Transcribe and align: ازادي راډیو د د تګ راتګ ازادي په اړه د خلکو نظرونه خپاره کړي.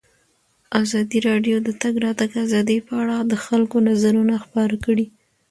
ازادي 0.81 1.19
راډیو 1.29 1.57
د 1.61 1.63
د 1.67 1.69
تګ 1.81 1.93
راتګ 2.05 2.31
ازادي 2.45 2.77
په 2.87 2.93
اړه 3.01 3.15
د 3.31 3.33
خلکو 3.45 3.75
نظرونه 3.89 4.35
خپاره 4.43 4.75
کړي. 4.85 5.05